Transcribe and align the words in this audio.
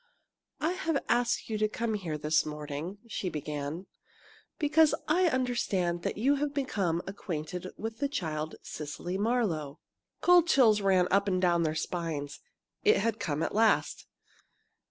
"I 0.59 0.71
have 0.71 1.03
asked 1.09 1.47
you 1.47 1.59
to 1.59 1.67
come 1.67 1.93
here 1.93 2.17
this 2.17 2.43
morning," 2.43 2.97
she 3.07 3.29
began, 3.29 3.85
"because 4.57 4.95
I 5.07 5.27
understand 5.29 6.01
that 6.01 6.17
you 6.17 6.37
have 6.37 6.55
become 6.55 7.03
acquainted 7.05 7.67
with 7.77 7.99
the 7.99 8.09
child 8.09 8.55
Cecily 8.63 9.19
Marlowe." 9.19 9.79
Cold 10.19 10.47
chills 10.47 10.81
ran 10.81 11.07
up 11.11 11.27
and 11.27 11.39
down 11.39 11.61
their 11.61 11.75
spines. 11.75 12.39
It 12.83 12.97
had 12.97 13.19
come 13.19 13.43
at 13.43 13.53
last! 13.53 14.07